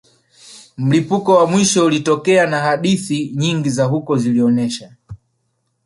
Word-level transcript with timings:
Mlipuko 0.77 1.35
wa 1.35 1.47
mwisho 1.47 1.85
ulitokea 1.85 2.47
na 2.47 2.59
hadithi 2.59 3.31
nyingi 3.35 3.69
za 3.69 3.83
huko 3.83 4.17
zilionesha 4.17 4.95